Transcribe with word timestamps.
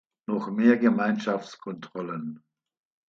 Noch 0.25 0.49
mehr 0.49 0.77
Gemeinschaftskontrollen! 0.77 2.43